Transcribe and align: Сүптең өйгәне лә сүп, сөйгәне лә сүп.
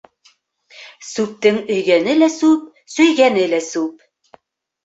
Сүптең 1.07 1.59
өйгәне 1.75 2.15
лә 2.23 2.31
сүп, 2.39 2.65
сөйгәне 2.97 3.47
лә 3.55 3.61
сүп. 3.71 4.05